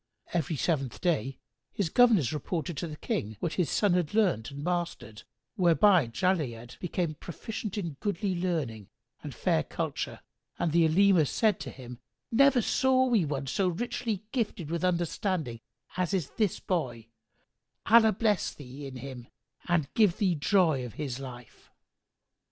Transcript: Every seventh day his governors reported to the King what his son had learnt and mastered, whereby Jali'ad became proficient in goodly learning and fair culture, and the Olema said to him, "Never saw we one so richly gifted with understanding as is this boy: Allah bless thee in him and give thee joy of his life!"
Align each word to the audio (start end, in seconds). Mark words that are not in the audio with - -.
Every 0.33 0.55
seventh 0.55 0.99
day 0.99 1.37
his 1.71 1.89
governors 1.91 2.33
reported 2.33 2.75
to 2.77 2.87
the 2.87 2.95
King 2.97 3.37
what 3.39 3.53
his 3.53 3.69
son 3.69 3.93
had 3.93 4.15
learnt 4.15 4.49
and 4.49 4.63
mastered, 4.63 5.21
whereby 5.57 6.07
Jali'ad 6.07 6.79
became 6.79 7.13
proficient 7.13 7.77
in 7.77 7.97
goodly 7.99 8.33
learning 8.33 8.89
and 9.21 9.35
fair 9.35 9.61
culture, 9.61 10.21
and 10.57 10.71
the 10.71 10.85
Olema 10.85 11.27
said 11.27 11.59
to 11.59 11.69
him, 11.69 11.99
"Never 12.31 12.63
saw 12.63 13.05
we 13.05 13.25
one 13.25 13.45
so 13.45 13.67
richly 13.67 14.23
gifted 14.31 14.71
with 14.71 14.83
understanding 14.83 15.61
as 15.95 16.15
is 16.15 16.31
this 16.31 16.59
boy: 16.59 17.05
Allah 17.85 18.11
bless 18.11 18.51
thee 18.55 18.87
in 18.87 18.95
him 18.95 19.27
and 19.67 19.93
give 19.93 20.17
thee 20.17 20.33
joy 20.33 20.83
of 20.83 20.95
his 20.95 21.19
life!" 21.19 21.69